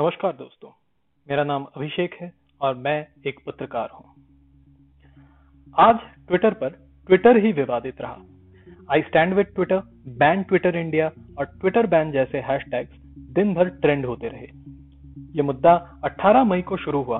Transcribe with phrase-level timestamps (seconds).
[0.00, 0.68] नमस्कार दोस्तों,
[1.30, 4.04] मेरा नाम अभिषेक है और मैं एक पत्रकार हूँ।
[5.78, 5.96] आज
[6.28, 6.68] ट्विटर पर
[7.06, 8.16] ट्विटर ही विवादित रहा।
[8.90, 12.96] I stand with Twitter ban Twitter India और ट्विटर बैन जैसे हैशटैग्स
[13.34, 14.46] दिन भर ट्रेंड होते रहे।
[15.36, 17.18] ये मुद्दा 18 मई को शुरू हुआ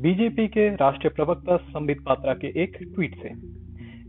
[0.00, 3.28] बीजेपी के राष्ट्रीय प्रवक्ता संबित पात्रा के एक ट्वीट से।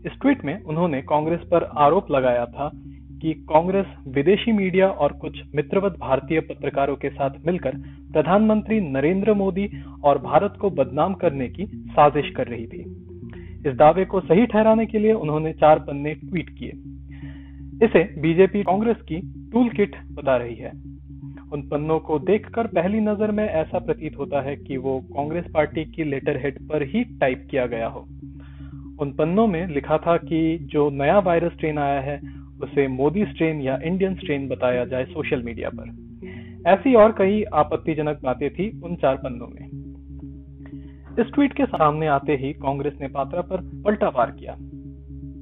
[0.08, 2.70] इस ट्वीट में उन्होंने कांग्रेस पर आरोप लगाया था
[3.22, 7.76] कि कांग्रेस विदेशी मीडिया और कुछ मित्रवत भारतीय पत्रकारों के साथ मिलकर
[8.12, 9.68] प्रधानमंत्री नरेंद्र मोदी
[10.04, 12.80] और भारत को बदनाम करने की साजिश कर रही थी।
[13.68, 16.72] इस दावे को सही ठहराने के लिए उन्होंने चार पन्ने ट्वीट किए।
[17.86, 19.20] इसे बीजेपी कांग्रेस की
[19.52, 20.72] टूल किट बता रही है।
[21.52, 25.84] उन पन्नों को देखकर पहली नज़र में ऐसा प्रतीत होता है कि वो कांग्रेस पार्टी
[25.84, 28.00] की लेटर हेड पर ही टाइप किया गया हो।
[29.00, 32.20] उन पन्नों में लिखा था कि जो नया वायरस ट्रेन आया है
[32.62, 36.06] उसे मोदी स्ट्रेन या इंडियन स्ट्रेन बताया जाए सोशल मीडिया पर।
[36.66, 39.86] ऐसी और कई आपत्तिजनक बातें थी उन चार पन्नों में।
[41.20, 44.52] इस ट्वीट के सामने आते ही कांग्रेस ने पात्रा पर पलटा वार किया।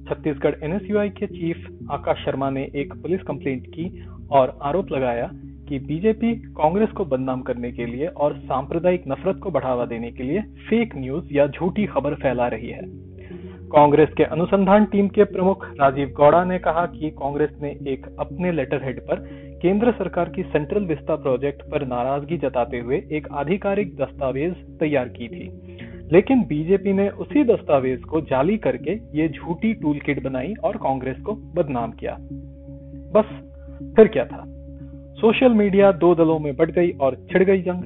[0.09, 5.31] छत्तीसगढ़ एनएसयूआई के चीफ आकाश शर्मा ने एक पुलिस कंप्लेंट की और आरोप लगाया
[5.69, 10.23] कि बीजेपी कांग्रेस को बदनाम करने के लिए और सांप्रदायिक नफरत को बढ़ावा देने के
[10.23, 13.14] लिए फेक न्यूज़ या झूठी खबर फैला रही है।
[13.75, 18.53] कांग्रेस के अनुसंधान टीम के प्रमुख राजीव गौड़ा ने कहा कि कांग्रेस ने एक अपने
[18.53, 19.17] लेटर हेड पर
[19.63, 25.29] केंद्र सरकार की सेंट्रल विस्ता प्रोजेक्ट पर नाराज़गी जताते हुए एक आधिकारिक दस्तावेज़ तैयार की
[25.29, 25.77] थी।
[26.13, 31.21] लेकिन बीजेपी ने उसी दस्तावेज़ को जाली करके ये झूठी टूल किट बनाई और कांग्रेस
[31.21, 32.17] को बदनाम किया।
[33.15, 33.25] बस,
[33.97, 34.45] फिर क्या था?
[35.21, 37.85] सोशल मीडिया दो दलों में बढ़ गई और छिड़ गई जंग।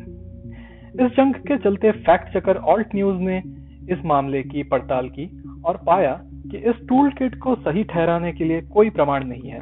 [1.00, 3.42] इस जंग के चलते फैक्ट चकर ऑल्ट न्यूज़ ने
[3.90, 6.20] इस मामले की पड़ताल की और पाया
[6.50, 9.60] कि इस टूल किट को सही ठहराने के लिए कोई प्रमाण नहीं है।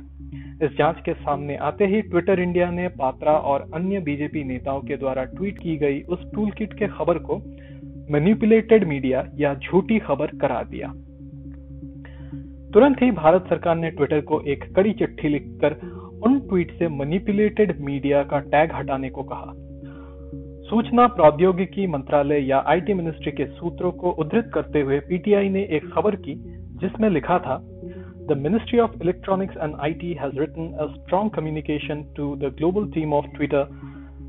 [0.63, 4.97] इस जाँच के सामने आते ही ट्विटर इंडिया ने पात्रा और अन्य बीजेपी नेताओं के
[4.97, 7.37] द्वारा ट्वीट की गई उस टूल किट के खबर को
[8.11, 10.93] मैन्युपुलेटेड मीडिया या झूठी खबर करार दिया।
[12.73, 15.73] तुरंत ही भारत सरकार ने ट्विटर को एक कड़ी चिट्ठी लिखकर
[16.25, 19.53] उन ट्वीट से मैनिपुलेटेड मीडिया का टैग हटाने को कहा।
[20.66, 25.84] सूचना प्रौद्योगिकी मंत्रालय या आईटी मिनिस्ट्री के सूत्रों को उद्धृत करते हुए पीटीआई ने एक
[25.93, 26.34] खबर की,
[26.81, 27.59] जिसमें लिखा था
[28.28, 32.88] the ministry of electronics and I T has written a strong communication to the global
[32.94, 33.69] team of Twitter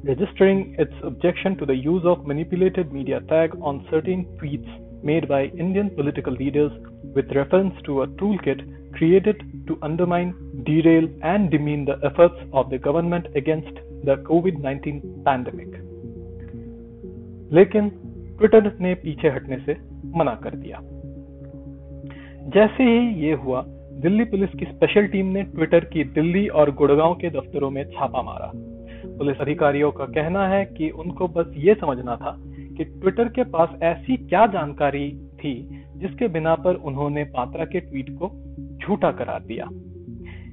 [0.06, 4.68] registering its objection to the use of manipulated media tag on certain tweet
[5.06, 6.78] made by Indian political leaders
[7.18, 8.62] with reference to a tool kit
[8.94, 10.34] created to undermine
[10.84, 15.87] derail and demean the efforts of the government against the COVID nineteen pandemic
[17.54, 17.90] लेकिन
[18.38, 19.76] Twitter ने पीछे हटने से
[20.18, 20.80] मना कर दिया।
[22.50, 27.14] जैसे ही ये हुआ, दिल्ली पुलिस की स्पेशल टीम ने ट्विटर की दिल्ली और गुड़गांव
[27.14, 28.52] के दफ्तरों में छापा मारा।
[29.18, 32.38] पुलिस अधिकारियों का कहना है कि उनको बस ये समझना था
[32.78, 38.10] कि ट्विटर के पास ऐसी क्या जानकारी थी जिसके बिना पर उन्होंने पात्रा के ट्वीट
[38.10, 38.32] को
[38.78, 39.70] झूठा करार दिया।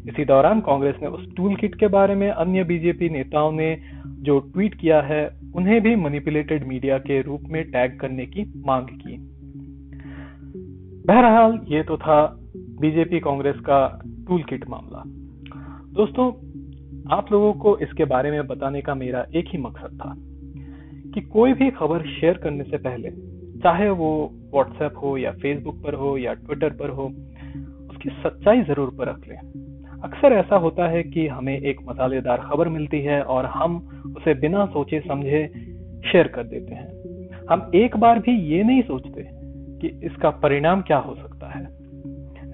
[0.09, 3.77] इसी दौरान कांग्रेस ने उस टूल किट के बारे में अन्य बीजेपी नेताओं ने
[4.21, 8.87] जो ट्वीट किया है, उन्हें भी मैनिपुलेटेड मीडिया के रूप में टैग करने की मांग
[8.89, 9.17] की।
[11.07, 12.41] बहरहाल, ये तो था
[12.81, 15.03] बीजेपी कांग्रेस का टूल किट मामला।
[15.95, 16.29] दोस्तों,
[17.13, 20.15] आप लोगों को इसके बारे में बताने का मेरा एक ही मकसद था
[21.15, 23.11] कि कोई भी खबर शेयर करने से पहले,
[23.61, 27.07] चाहे वो व्हाट्सएप हो या फेसबुक पर हो या ट्विटर पर हो,
[27.91, 29.74] उसकी सच्चाई ज़रूर परख लें।
[30.05, 33.77] अक्सर ऐसा होता है कि हमें एक मसालेदार खबर मिलती है और हम
[34.17, 35.47] उसे बिना सोचे समझे
[36.05, 39.29] शेयर कर देते हैं। हम एक बार भी ये नहीं सोचते
[39.81, 41.63] कि इसका परिणाम क्या हो सकता है।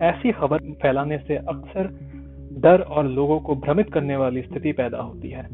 [0.03, 1.89] ऐसी खबर फैलाने से अक्सर
[2.61, 5.49] डर और लोगों को भ्रमित करने वाली स्थिति पैदा होती है।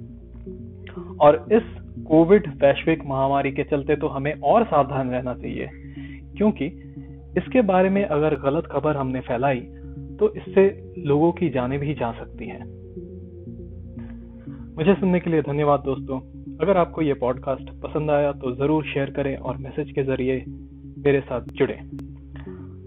[1.20, 1.62] और इस
[2.06, 5.69] कोविड वैश्विक महामारी के चलते तो हमें और सावधान रहना चाहिए,
[6.36, 6.66] क्योंकि
[7.36, 9.60] इसके बारे में अगर गलत खबर हमने फैलाई
[10.16, 12.65] तो इससे लोगों की जाने भी जा सकती हैं।
[14.75, 16.21] मुझे सुनने के लिए धन्यवाद दोस्तों।
[16.56, 20.45] अगर आपको ये पॉडकास्ट पसंद आया तो ज़रूर शेयर करें और मैसेज के ज़रिए
[20.98, 21.89] मेरे साथ जुड़ें।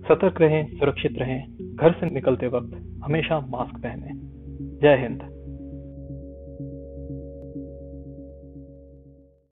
[0.01, 4.11] सतर्क रहें, सुरक्षित रहें। घर से निकलते वक्त हमेशा मास्क पहने।
[4.79, 5.38] जय हिंद।